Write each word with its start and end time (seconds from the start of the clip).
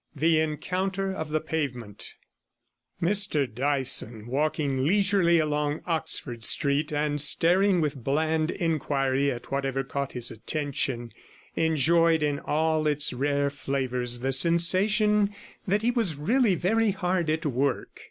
THE 0.15 0.39
ENCOUNTER 0.39 1.11
OF 1.13 1.29
THE 1.29 1.39
PAVEMENT 1.41 2.15
Mr 3.03 3.45
Dyson, 3.47 4.25
walking 4.25 4.83
leisurely 4.83 5.37
along 5.37 5.81
Oxford 5.85 6.43
Street, 6.43 6.91
and 6.91 7.21
staring 7.21 7.81
with 7.81 8.03
bland 8.03 8.49
inquiry 8.49 9.29
at 9.29 9.51
whatever 9.51 9.83
caught 9.83 10.13
his 10.13 10.31
attention, 10.31 11.11
enjoyed 11.55 12.23
in 12.23 12.39
all 12.39 12.87
its 12.87 13.13
rare 13.13 13.51
flavours 13.51 14.17
the 14.21 14.31
14 14.33 14.33
sensation 14.33 15.35
that 15.67 15.83
he 15.83 15.91
was 15.91 16.15
really 16.15 16.55
very 16.55 16.89
hard 16.89 17.29
at 17.29 17.45
work. 17.45 17.99